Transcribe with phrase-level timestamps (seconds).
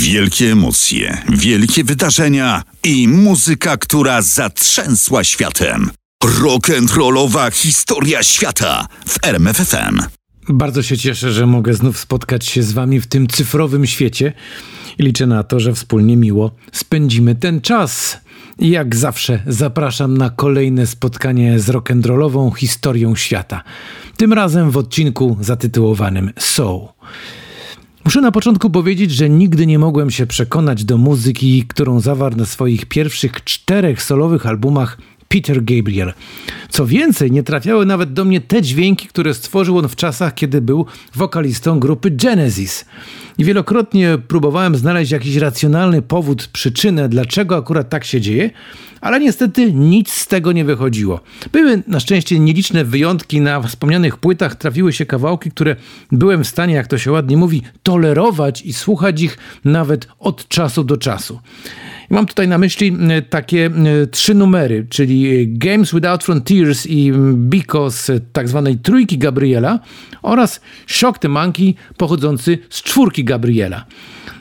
[0.00, 5.90] Wielkie emocje, wielkie wydarzenia i muzyka, która zatrzęsła światem.
[6.24, 10.00] Rock'n'rollowa historia świata w RMFFM.
[10.48, 14.32] Bardzo się cieszę, że mogę znów spotkać się z Wami w tym cyfrowym świecie
[14.98, 18.18] liczę na to, że wspólnie miło spędzimy ten czas.
[18.58, 23.62] Jak zawsze zapraszam na kolejne spotkanie z rock'n'rollową historią świata.
[24.16, 26.88] Tym razem w odcinku zatytułowanym Soul.
[28.08, 32.46] Muszę na początku powiedzieć, że nigdy nie mogłem się przekonać do muzyki, którą zawarł na
[32.46, 36.12] swoich pierwszych czterech solowych albumach Peter Gabriel.
[36.70, 40.60] Co więcej, nie trafiały nawet do mnie te dźwięki, które stworzył on w czasach, kiedy
[40.60, 42.84] był wokalistą grupy Genesis.
[43.38, 48.50] I wielokrotnie próbowałem znaleźć jakiś racjonalny powód, przyczynę, dlaczego akurat tak się dzieje,
[49.00, 51.20] ale niestety nic z tego nie wychodziło.
[51.52, 55.76] Były na szczęście nieliczne wyjątki, na wspomnianych płytach trafiły się kawałki, które
[56.12, 60.84] byłem w stanie, jak to się ładnie mówi, tolerować i słuchać ich nawet od czasu
[60.84, 61.40] do czasu.
[62.10, 68.20] Mam tutaj na myśli e, takie e, trzy numery, czyli Games Without Frontiers i Because
[68.32, 69.78] tak zwanej trójki Gabriela
[70.22, 73.84] oraz Shock the Monkey pochodzący z czwórki Gabriela.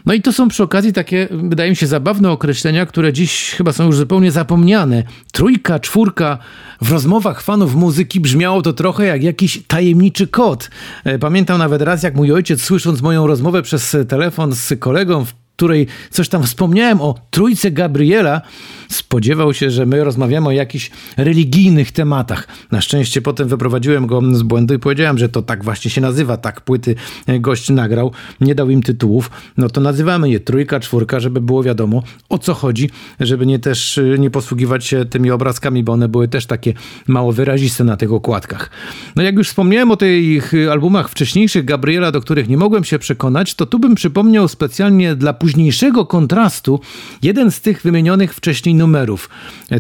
[0.06, 3.74] No i to są przy okazji takie, wydaje mi się, zabawne określenia, które dziś chyba
[3.74, 5.04] są już zupełnie zapomniane.
[5.32, 6.38] Trójka, czwórka.
[6.82, 10.70] W rozmowach fanów muzyki brzmiało to trochę jak jakiś tajemniczy kod.
[11.04, 15.34] E, pamiętam nawet raz, jak mój ojciec, słysząc moją rozmowę przez telefon z kolegą w
[15.58, 18.42] której coś tam wspomniałem o trójce Gabriela,
[18.90, 22.48] spodziewał się, że my rozmawiamy o jakichś religijnych tematach.
[22.72, 26.38] Na szczęście potem wyprowadziłem go z błędu i powiedziałem, że to tak właśnie się nazywa,
[26.38, 26.96] tak płyty
[27.40, 32.04] gość nagrał, nie dał im tytułów, no to nazywamy je trójka, czwórka, żeby było wiadomo
[32.30, 36.46] o co chodzi, żeby nie też nie posługiwać się tymi obrazkami, bo one były też
[36.46, 36.74] takie
[37.08, 38.70] mało wyraziste na tych okładkach.
[39.16, 43.56] No jak już wspomniałem o tych albumach wcześniejszych Gabriela, do których nie mogłem się przekonać,
[43.56, 46.80] to tu bym przypomniał specjalnie dla późniejszego kontrastu
[47.22, 49.30] jeden z tych wymienionych wcześniej numerów.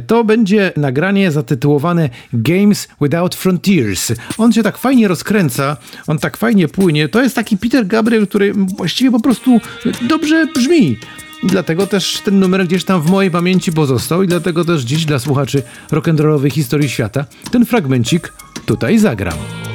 [0.08, 4.14] To będzie nagranie zatytułowane Games Without Frontiers.
[4.38, 5.78] On się tak fajnie rozkręca,
[6.08, 7.10] on tak fajnie płynie.
[7.10, 9.60] To jest taki Peter Gabriel, który właściwie po prostu
[10.02, 10.98] dobrze brzmi.
[11.44, 15.06] I dlatego też ten numer gdzieś tam w mojej pamięci pozostał i dlatego też dziś
[15.06, 18.34] dla słuchaczy rock'n'rollowej historii świata ten fragmencik
[18.66, 19.67] tutaj zagram.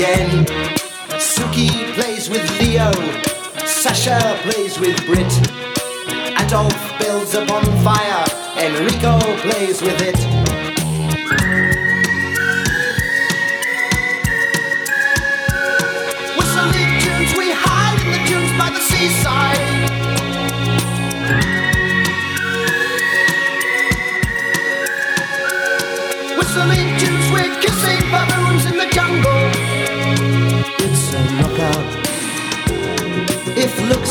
[0.00, 0.46] Again.
[1.18, 2.90] Suki plays with Leo.
[3.66, 5.32] Sasha plays with Brit.
[6.40, 8.24] Adolf builds a bonfire.
[8.56, 10.59] Enrico plays with it.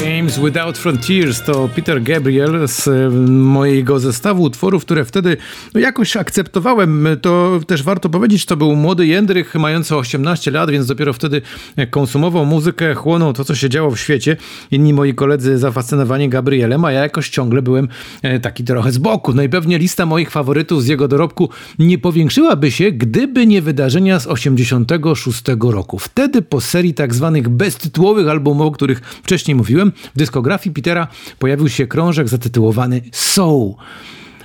[0.00, 2.88] Games Without Frontiers to Peter Gabriel z
[3.30, 5.36] mojego zestawu utworów, które wtedy
[5.74, 7.08] no, jakoś akceptowałem.
[7.22, 11.42] To też warto powiedzieć, to był młody Jędrych mający 18 lat, więc dopiero wtedy
[11.90, 14.36] konsumował muzykę, chłonął to, co się działo w świecie.
[14.70, 17.88] Inni moi koledzy zafascynowani Gabrielem, a ja jakoś ciągle byłem
[18.22, 19.32] e, taki trochę z boku.
[19.32, 24.20] No i pewnie lista moich faworytów z jego dorobku nie powiększyłaby się, gdyby nie wydarzenia
[24.20, 25.98] z 86 roku.
[25.98, 31.68] Wtedy po serii tak zwanych beztytułowych albumów, o których wcześniej mówiłem, w dyskografii Petera pojawił
[31.68, 33.74] się krążek zatytułowany Soul.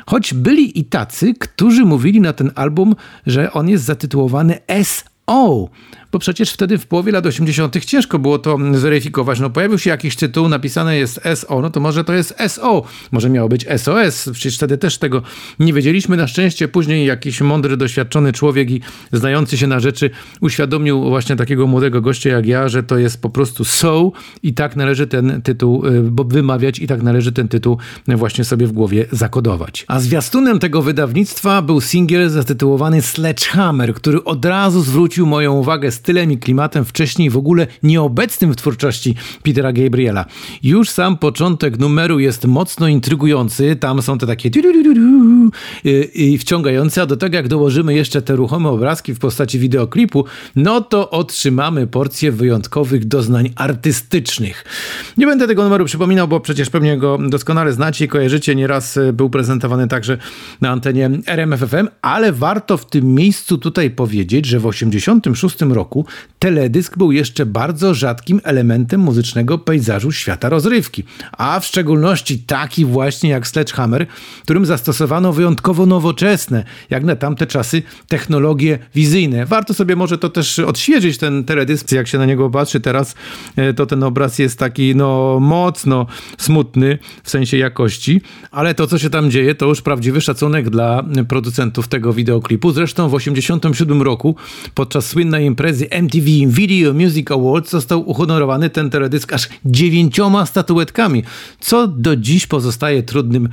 [0.05, 2.95] Choć byli i tacy, którzy mówili na ten album,
[3.27, 5.69] że on jest zatytułowany S.O.,
[6.11, 7.85] bo przecież wtedy w połowie lat 80.
[7.85, 9.39] ciężko było to zweryfikować.
[9.39, 13.29] No pojawił się jakiś tytuł, napisane jest SO, no to może to jest SO, może
[13.29, 15.21] miało być SOS, przecież wtedy też tego
[15.59, 16.17] nie wiedzieliśmy.
[16.17, 18.81] Na szczęście później jakiś mądry, doświadczony człowiek i
[19.11, 20.09] znający się na rzeczy
[20.41, 24.11] uświadomił właśnie takiego młodego gościa jak ja, że to jest po prostu So
[24.43, 27.77] i tak należy ten tytuł y, wymawiać i tak należy ten tytuł
[28.07, 29.85] właśnie sobie w głowie zakodować.
[29.87, 36.00] A zwiastunem tego wydawnictwa był singiel zatytułowany Sledgehammer, który od razu zwrócił moją uwagę z
[36.01, 40.25] stylem i klimatem wcześniej w ogóle nieobecnym w twórczości Petera Gabriela.
[40.63, 44.51] Już sam początek numeru jest mocno intrygujący, tam są te takie
[46.13, 50.25] i wciągające, a do tego jak dołożymy jeszcze te ruchome obrazki w postaci wideoklipu,
[50.55, 54.65] no to otrzymamy porcję wyjątkowych doznań artystycznych.
[55.17, 58.55] Nie będę tego numeru przypominał, bo przecież pewnie go doskonale znacie i kojarzycie.
[58.55, 60.17] Nieraz e, był prezentowany także
[60.61, 65.90] na antenie RMFFM, ale warto w tym miejscu tutaj powiedzieć, że w 1986 roku
[66.39, 73.29] teledysk był jeszcze bardzo rzadkim elementem muzycznego pejzażu świata rozrywki, a w szczególności taki właśnie
[73.29, 74.07] jak Sledgehammer,
[74.43, 79.45] którym zastosowano wyjątkowo nowoczesne, jak na tamte czasy, technologie wizyjne.
[79.45, 83.15] Warto sobie może to też odświeżyć, ten teledysk, jak się na niego patrzy teraz,
[83.55, 86.05] e, to ten obraz jest taki no mocno
[86.37, 88.21] smutny w sensie jakości,
[88.51, 92.71] ale to co się tam dzieje to już prawdziwy szacunek dla producentów tego wideoklipu.
[92.71, 94.35] Zresztą w 1987 roku
[94.75, 101.23] podczas słynnej imprezy MTV Video Music Awards został uhonorowany ten teledysk aż dziewięcioma statuetkami,
[101.59, 103.49] co do dziś pozostaje trudnym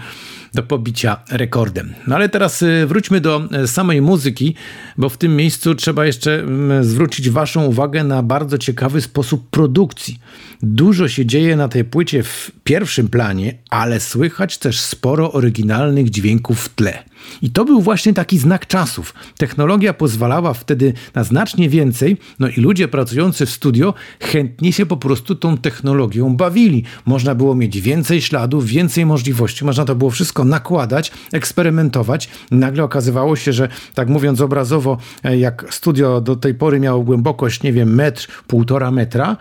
[0.54, 1.94] do pobicia rekordem.
[2.06, 4.54] No ale teraz y, wróćmy do y, samej muzyki,
[4.98, 10.18] bo w tym miejscu trzeba jeszcze mm, zwrócić Waszą uwagę na bardzo ciekawy sposób produkcji.
[10.62, 16.60] Dużo się dzieje na tej płycie w pierwszym planie, ale słychać też sporo oryginalnych dźwięków
[16.60, 17.04] w tle.
[17.42, 19.14] I to był właśnie taki znak czasów.
[19.36, 24.96] Technologia pozwalała wtedy na znacznie więcej, no i ludzie pracujący w studio chętnie się po
[24.96, 26.84] prostu tą technologią bawili.
[27.06, 32.28] Można było mieć więcej śladów, więcej możliwości, można to było wszystko nakładać, eksperymentować.
[32.50, 37.62] Nagle okazywało się, że tak mówiąc obrazowo, e, jak studio do tej pory miało głębokość,
[37.62, 39.36] nie wiem, metr, półtora metra,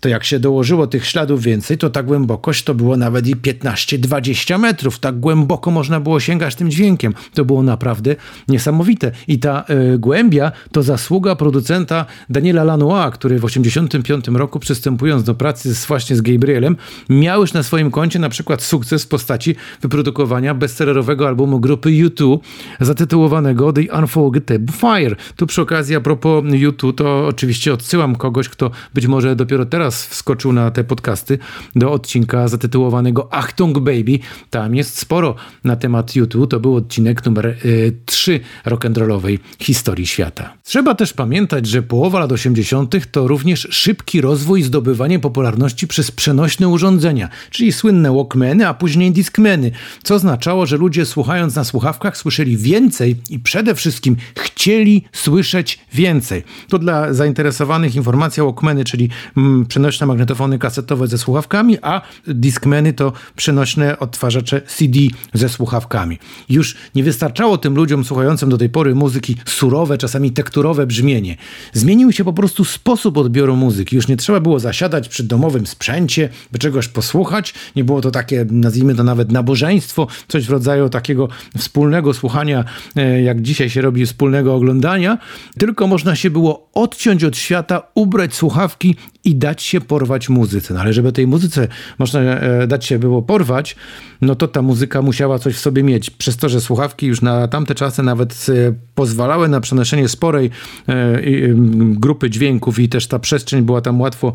[0.00, 4.58] to jak się dołożyło tych śladów więcej, to ta głębokość to było nawet i 15-20
[4.58, 4.98] metrów.
[4.98, 7.14] Tak głęboko można było sięgać tym dźwiękiem.
[7.34, 8.16] To było naprawdę
[8.48, 9.12] niesamowite.
[9.28, 9.64] I ta
[9.94, 15.86] y, głębia to zasługa producenta Daniela Lanois, który w 1985 roku przystępując do pracy z,
[15.86, 16.76] właśnie z Gabrielem,
[17.08, 22.38] miał już na swoim koncie na przykład sukces w postaci wyprodukowania bestsellerowego albumu grupy U2
[22.80, 25.16] zatytułowanego The Unforgettable Fire.
[25.36, 29.87] Tu przy okazji a propos U2 to oczywiście odsyłam kogoś, kto być może dopiero teraz
[29.88, 31.38] raz wskoczył na te podcasty
[31.76, 34.18] do odcinka zatytułowanego Achtung Baby.
[34.50, 36.50] Tam jest sporo na temat YouTube.
[36.50, 40.54] To był odcinek numer y, 3 rock'n'rollowej historii świata.
[40.64, 43.10] Trzeba też pamiętać, że połowa lat 80.
[43.10, 49.12] to również szybki rozwój i zdobywanie popularności przez przenośne urządzenia, czyli słynne Walkmany, a później
[49.12, 49.70] Discmany,
[50.02, 56.42] co oznaczało, że ludzie słuchając na słuchawkach słyszeli więcej i przede wszystkim chcieli słyszeć więcej.
[56.68, 63.12] To dla zainteresowanych informacja Walkmany, czyli mm, przenośne magnetofony kasetowe ze słuchawkami, a Discmany to
[63.36, 64.98] przenośne odtwarzacze CD
[65.34, 66.18] ze słuchawkami.
[66.48, 71.36] Już nie wystarczało tym ludziom słuchającym do tej pory muzyki surowe, czasami tekturowe brzmienie.
[71.72, 73.96] Zmienił się po prostu sposób odbioru muzyki.
[73.96, 77.54] Już nie trzeba było zasiadać przy domowym sprzęcie, by czegoś posłuchać.
[77.76, 81.28] Nie było to takie, nazwijmy to nawet nabożeństwo, coś w rodzaju takiego
[81.58, 82.64] wspólnego słuchania,
[82.96, 85.18] e, jak dzisiaj się robi wspólnego oglądania,
[85.58, 90.74] tylko można się było odciąć od świata, ubrać słuchawki i dać się porwać muzyce.
[90.74, 91.68] No ale żeby tej muzyce
[91.98, 93.76] można e, dać się było porwać,
[94.20, 96.10] no to ta muzyka musiała coś w sobie mieć.
[96.10, 100.50] Przez to, że słuchawki już na tamte czasy nawet e, pozwalały na przenoszenie sporej
[100.88, 101.18] e,
[101.78, 104.32] grupy dźwięków i też ta przestrzeń była tam łatwo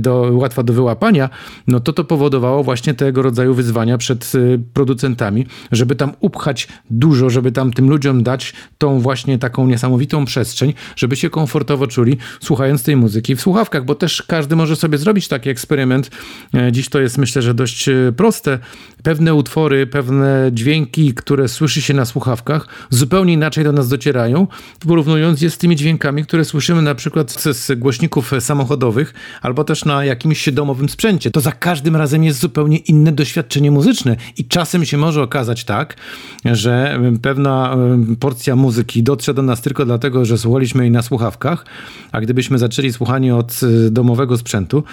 [0.00, 1.30] do, łatwa do wyłapania,
[1.66, 4.32] no to to powodowało właśnie tego rodzaju wyzwania przed
[4.72, 10.74] producentami, żeby tam upchać dużo, żeby tam tym ludziom dać tą właśnie taką niesamowitą przestrzeń,
[10.96, 15.28] żeby się komfortowo czuli słuchając tej muzyki w słuchawkach, bo też każdy może sobie zrobić
[15.28, 16.10] taki eksperyment.
[16.54, 18.58] E, dziś to jest myślę, że dość e, proste.
[19.02, 24.46] Pewne utwory, pewne dźwięki, które słyszy się na słuchawkach, zupełnie inaczej do nas docierają,
[24.86, 30.04] porównując je z tymi dźwiękami, które słyszymy na przykład z głośników samochodowych albo też na
[30.04, 31.30] jakimś domowym sprzęcie.
[31.30, 35.96] To za każdym razem jest zupełnie inne doświadczenie muzyczne i czasem się może okazać tak,
[36.44, 37.76] że pewna
[38.20, 41.64] porcja muzyki dotrze do nas tylko dlatego, że słuchaliśmy jej na słuchawkach,
[42.12, 44.84] a gdybyśmy zaczęli słuchanie od e, domowego sprzętu,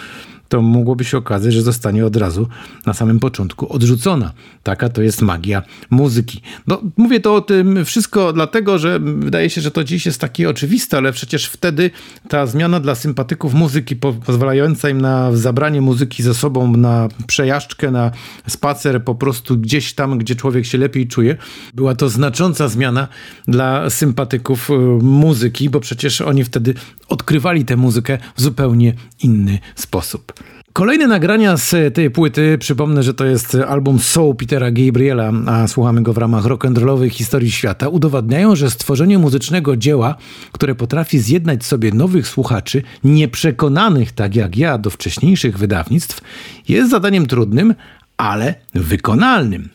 [0.49, 2.47] to mogłoby się okazać, że zostanie od razu
[2.85, 4.31] na samym początku odrzucona.
[4.63, 6.41] Taka to jest magia muzyki.
[6.67, 10.49] No, mówię to o tym wszystko dlatego, że wydaje się, że to dziś jest takie
[10.49, 11.91] oczywiste, ale przecież wtedy
[12.29, 17.91] ta zmiana dla sympatyków muzyki, po pozwalająca im na zabranie muzyki ze sobą na przejażdżkę,
[17.91, 18.11] na
[18.47, 21.37] spacer, po prostu gdzieś tam, gdzie człowiek się lepiej czuje,
[21.73, 23.07] była to znacząca zmiana
[23.47, 26.73] dla sympatyków y, muzyki, bo przecież oni wtedy
[27.07, 30.33] odkrywali tę muzykę w zupełnie inny sposób.
[30.75, 36.03] Kolejne nagrania z tej płyty, przypomnę, że to jest album Soul Petera Gabriela, a słuchamy
[36.03, 40.15] go w ramach rock'n'rollowej historii świata, udowadniają, że stworzenie muzycznego dzieła,
[40.51, 46.21] które potrafi zjednać sobie nowych słuchaczy, nieprzekonanych tak jak ja do wcześniejszych wydawnictw,
[46.67, 47.75] jest zadaniem trudnym,
[48.17, 49.69] ale wykonalnym.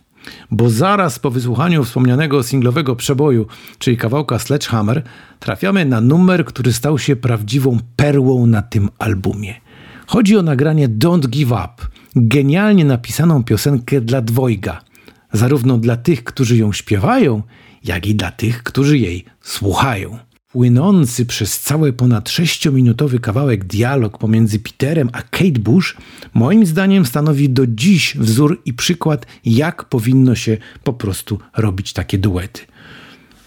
[0.51, 3.47] Bo zaraz po wysłuchaniu wspomnianego singlowego przeboju,
[3.79, 5.03] czyli kawałka Sledgehammer,
[5.39, 9.55] trafiamy na numer, który stał się prawdziwą perłą na tym albumie–
[10.11, 11.87] Chodzi o nagranie Don't Give Up,
[12.17, 14.81] genialnie napisaną piosenkę dla dwojga,
[15.33, 17.43] zarówno dla tych, którzy ją śpiewają,
[17.85, 20.19] jak i dla tych, którzy jej słuchają.
[20.53, 25.97] Płynący przez cały ponad sześciominutowy kawałek dialog pomiędzy Peterem a Kate Bush
[26.35, 32.19] moim zdaniem stanowi do dziś wzór i przykład, jak powinno się po prostu robić takie
[32.19, 32.61] duety.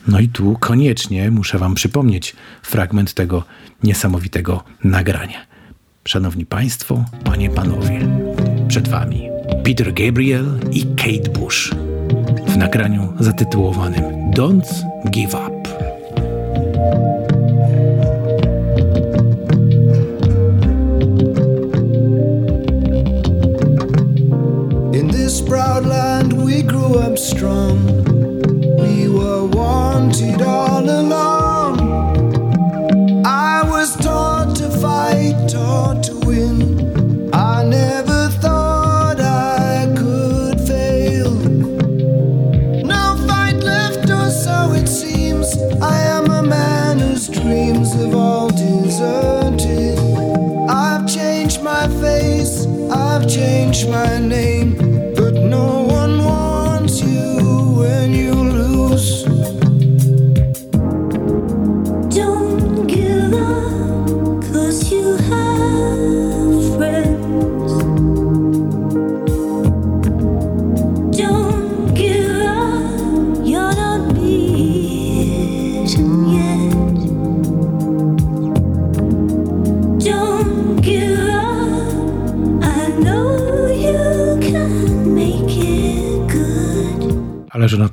[0.07, 3.43] No i tu koniecznie muszę Wam przypomnieć fragment tego
[3.83, 5.52] niesamowitego nagrania.
[6.07, 7.99] Szanowni Państwo, Panie Panowie,
[8.67, 9.29] przed Wami
[9.63, 11.71] Peter Gabriel i Kate Bush
[12.47, 15.53] w nagraniu zatytułowanym Don't Give Up.
[24.95, 27.79] In this proud land we grew up strong.
[28.77, 30.72] We were wanted all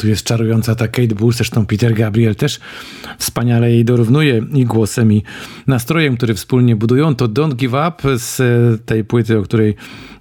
[0.00, 2.60] tu jest czarująca ta Kate Bush, zresztą Peter Gabriel też
[3.18, 5.22] wspaniale jej dorównuje i głosem i
[5.66, 7.14] nastrojem, który wspólnie budują.
[7.14, 8.40] To Don't Give Up z
[8.86, 9.74] tej płyty, o której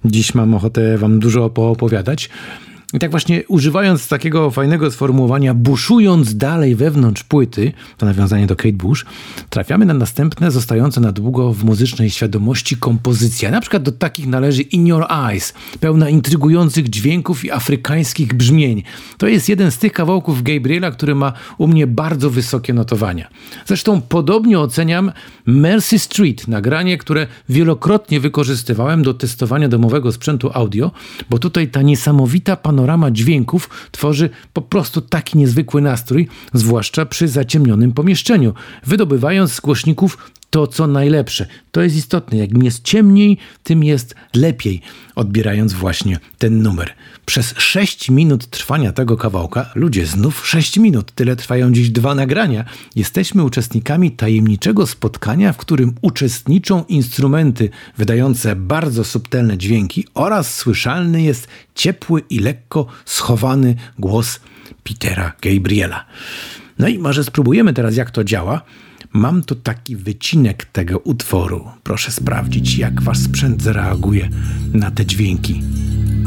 [0.04, 2.30] dziś mam ochotę wam dużo poopowiadać.
[2.94, 8.72] I tak właśnie używając takiego fajnego sformułowania, buszując dalej wewnątrz płyty, to nawiązanie do Kate
[8.72, 9.06] Bush,
[9.50, 13.50] trafiamy na następne, zostające na długo w muzycznej świadomości kompozycje.
[13.50, 18.82] Na przykład do takich należy In Your Eyes, pełna intrygujących dźwięków i afrykańskich brzmień.
[19.18, 23.28] To jest jeden z tych kawałków Gabriela, który ma u mnie bardzo wysokie notowania.
[23.66, 25.12] Zresztą podobnie oceniam
[25.46, 30.90] Mercy Street, nagranie, które wielokrotnie wykorzystywałem do testowania domowego sprzętu audio,
[31.30, 37.28] bo tutaj ta niesamowita panoramia panorama dźwięków tworzy po prostu taki niezwykły nastrój, zwłaszcza przy
[37.28, 38.54] zaciemnionym pomieszczeniu,
[38.86, 41.46] wydobywając z głośników to, co najlepsze.
[41.72, 42.38] To jest istotne.
[42.38, 44.80] Jak jest ciemniej, tym jest lepiej,
[45.14, 46.94] odbierając właśnie ten numer.
[47.26, 52.64] Przez 6 minut trwania tego kawałka, ludzie, znów 6 minut, tyle trwają dziś dwa nagrania,
[52.96, 61.48] jesteśmy uczestnikami tajemniczego spotkania, w którym uczestniczą instrumenty wydające bardzo subtelne dźwięki oraz słyszalny jest
[61.74, 64.40] ciepły i lekko schowany głos
[64.84, 66.04] Petera Gabriela.
[66.78, 68.62] No i może spróbujemy teraz, jak to działa.
[69.12, 71.68] Mam tu taki wycinek tego utworu.
[71.82, 74.28] Proszę sprawdzić, jak wasz sprzęt zareaguje
[74.72, 75.62] na te dźwięki.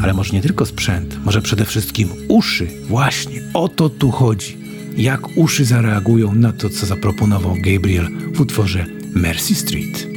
[0.02, 2.66] Ale może nie tylko sprzęt, może przede wszystkim uszy.
[2.88, 4.56] Właśnie o to tu chodzi.
[4.96, 10.13] Jak uszy zareagują na to, co zaproponował Gabriel w utworze Mercy Street.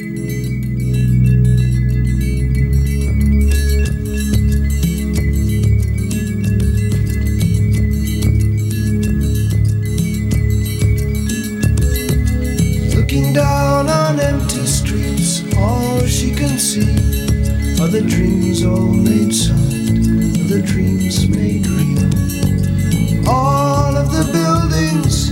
[17.99, 23.27] The dreams all made solid, the dreams made real.
[23.27, 25.31] All of the buildings,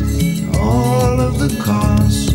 [0.57, 2.33] all of the cars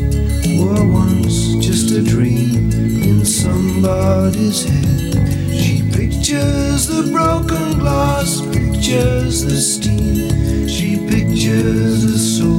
[0.61, 2.71] were once just a dream
[3.03, 5.15] in somebody's head.
[5.53, 12.50] She pictures the broken glass, pictures the steam, she pictures the soul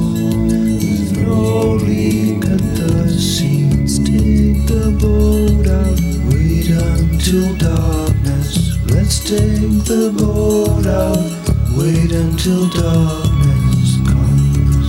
[7.62, 8.78] darkness.
[8.86, 10.10] Let's take the
[10.86, 11.18] out.
[11.76, 14.82] Wait until darkness comes.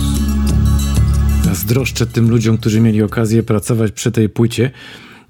[1.44, 4.70] Zazdroszczę tym ludziom, którzy mieli okazję pracować przy tej płycie.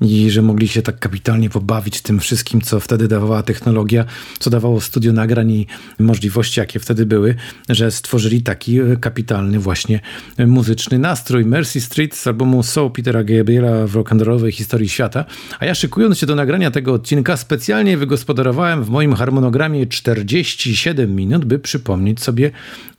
[0.01, 4.05] I że mogli się tak kapitalnie pobawić tym wszystkim, co wtedy dawała technologia,
[4.39, 5.67] co dawało studio nagrań i
[5.99, 7.35] możliwości, jakie wtedy były,
[7.69, 10.01] że stworzyli taki kapitalny właśnie
[10.47, 11.45] muzyczny nastrój.
[11.45, 15.25] Mercy Street z albumu Soul Petera Gabriela w rock'n'rollowej historii świata.
[15.59, 21.45] A ja szykując się do nagrania tego odcinka specjalnie wygospodarowałem w moim harmonogramie 47 minut,
[21.45, 22.51] by przypomnieć sobie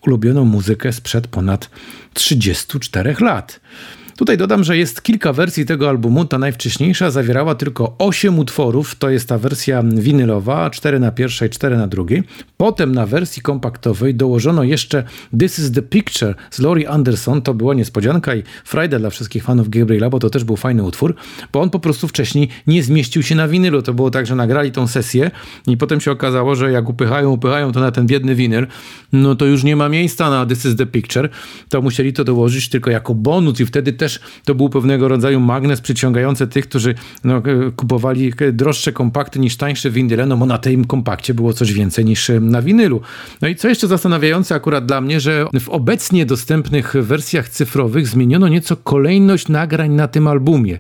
[0.08, 1.70] ulubioną muzykę sprzed ponad
[2.14, 3.60] 34 lat.
[4.18, 6.26] Tutaj dodam, że jest kilka wersji tego albumu.
[6.26, 11.78] Ta najwcześniejsza zawierała tylko 8 utworów, to jest ta wersja winylowa, 4 na pierwszej, 4
[11.78, 12.24] na drugiej.
[12.58, 15.04] Potem na wersji kompaktowej dołożono jeszcze
[15.40, 17.42] This is the Picture z Laurie Anderson.
[17.42, 21.16] To była niespodzianka i frajda dla wszystkich fanów Gabriela, bo to też był fajny utwór,
[21.54, 23.82] bo on po prostu wcześniej nie zmieścił się na winylu.
[23.82, 25.32] To było tak, że nagrali tą sesję
[25.68, 28.68] i potem się okazało, że jak upychają, upychają to na ten biedny winyl,
[29.14, 31.30] no to już nie ma miejsca na This is the Picture.
[31.70, 35.40] To musieli to dołożyć tylko jako bonus i wtedy też też to był pewnego rodzaju
[35.40, 37.42] magnes przyciągający tych, którzy no, e,
[37.76, 42.30] kupowali droższe kompakty niż tańsze winyle, no bo na tym kompakcie było coś więcej niż
[42.30, 43.02] e, na winylu.
[43.42, 48.48] No i co jeszcze zastanawiające akurat dla mnie, że w obecnie dostępnych wersjach cyfrowych zmieniono
[48.48, 50.80] nieco kolejność nagrań na tym albumie.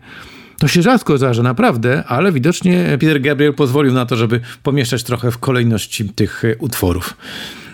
[0.59, 5.31] To się rzadko zdarza, naprawdę, ale widocznie Peter Gabriel pozwolił na to, żeby pomieszczać trochę
[5.31, 7.17] w kolejności tych e, utworów.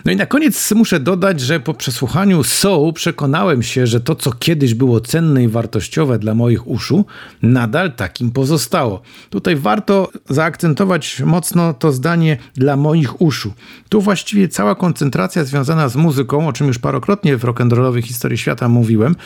[0.04, 4.32] No i na koniec muszę dodać, że po przesłuchaniu Soul przekonałem się, że to, co
[4.32, 7.04] kiedyś było cenne i wartościowe dla moich uszu,
[7.42, 9.02] nadal takim pozostało.
[9.30, 13.52] Tutaj warto zaakcentować mocno to zdanie dla moich uszu.
[13.88, 18.68] Tu właściwie cała koncentracja związana z muzyką, o czym już parokrotnie w rock'n'rollowej historii świata
[18.68, 19.16] mówiłem,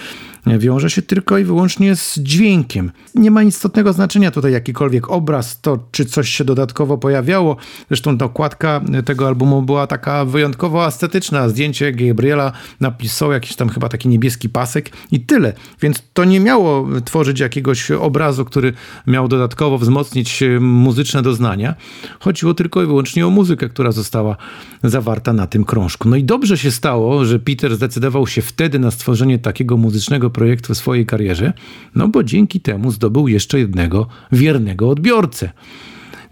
[0.47, 2.92] wiąże się tylko i wyłącznie z dźwiękiem.
[3.14, 7.56] Nie ma istotnego znaczenia tutaj jakikolwiek obraz, to czy coś się dodatkowo pojawiało.
[7.88, 10.25] Zresztą dokładka tego albumu była taka
[10.66, 11.49] wyjątkowo estetyczna.
[11.49, 15.52] Zdjęcie Gabriela napisał jakiś tam chyba taki niebieski pasek i tyle.
[15.80, 18.73] Więc to nie miało tworzyć jakiegoś obrazu, który
[19.06, 21.75] miał dodatkowo wzmocnić muzyczne doznania.
[22.20, 24.37] Chodziło tylko i wyłącznie o muzykę, która została
[24.85, 26.08] zawarta na tym krążku.
[26.08, 30.75] No i dobrze się stało, że Peter zdecydował się wtedy na stworzenie takiego muzycznego projektu
[30.75, 31.52] w swojej karierze,
[31.94, 35.50] no bo dzięki temu zdobył jeszcze jednego wiernego odbiorcę.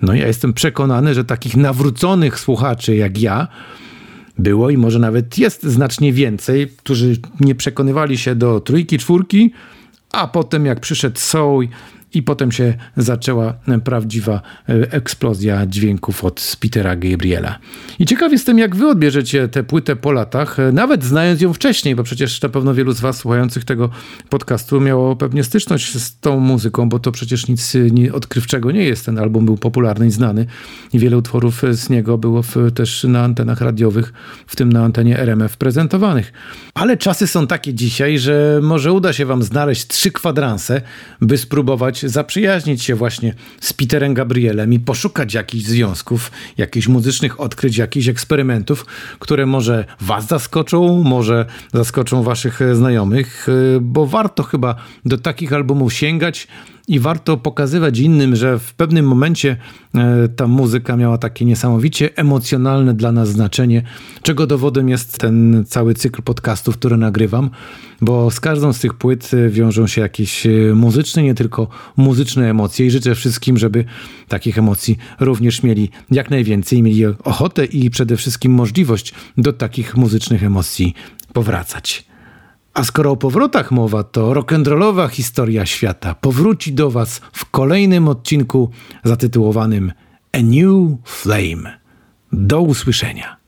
[0.03, 3.49] No ja jestem przekonany, że takich nawróconych słuchaczy jak ja
[4.39, 9.53] było i może nawet jest znacznie więcej, którzy nie przekonywali się do trójki, czwórki,
[10.13, 11.69] a potem jak przyszedł Soul
[12.15, 17.59] i potem się zaczęła prawdziwa e, eksplozja dźwięków od Petera Gabriela.
[17.99, 21.97] I ciekaw jestem, jak wy odbierzecie tę płytę po latach, e, nawet znając ją wcześniej,
[21.97, 23.91] bo przecież na pewno wielu z was słuchających tego
[24.29, 27.73] podcastu miało pewnie styczność z tą muzyką, bo to przecież nic
[28.13, 29.07] odkrywczego nie jest.
[29.07, 30.47] Ten album był popularny i znany
[30.93, 34.13] i wiele utworów z niego było w, też na antenach radiowych,
[34.47, 36.33] w tym na antenie RMF prezentowanych.
[36.75, 40.81] Ale czasy są takie dzisiaj, że może uda się wam znaleźć trzy kwadranse,
[41.21, 47.77] by spróbować zaprzyjaźnić się właśnie z Peterem Gabrielem i poszukać jakichś związków, jakichś muzycznych odkryć,
[47.77, 48.87] jakichś eksperymentów,
[49.19, 53.47] które może was zaskoczą, może zaskoczą waszych znajomych,
[53.81, 56.49] bo warto chyba do takich albumów sięgać
[56.89, 59.57] i warto pokazywać innym, że w pewnym momencie
[59.95, 63.83] e, ta muzyka miała takie niesamowicie emocjonalne dla nas znaczenie,
[64.23, 67.51] czego dowodem jest ten cały cykl podcastów, który nagrywam,
[68.01, 72.51] bo z każdą z tych płyt e, wiążą się jakieś e, muzyczne, nie tylko muzyczne
[72.51, 73.85] emocje i życzę wszystkim, żeby
[74.29, 80.45] takich emocji również mieli jak najwięcej, mieli ochotę i przede wszystkim możliwość do takich muzycznych
[80.45, 80.95] emocji
[81.33, 82.14] powracać.
[82.75, 88.71] A skoro o powrotach mowa, to rock'n'rollowa historia świata powróci do Was w kolejnym odcinku
[89.05, 89.93] zatytułowanym
[90.33, 91.79] A New Flame.
[92.33, 93.44] Do usłyszenia.